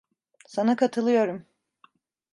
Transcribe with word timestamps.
Sana 0.47 0.75
katılıyorum. 0.75 1.45